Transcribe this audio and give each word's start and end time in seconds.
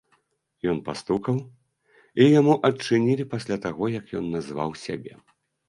Ён 0.71 0.77
пастукаў, 0.87 1.37
і 2.25 2.27
яму 2.39 2.57
адчынілі 2.71 3.29
пасля 3.37 3.61
таго, 3.69 3.83
як 3.99 4.05
ён 4.23 4.33
назваў 4.35 4.69
сябе. 4.89 5.13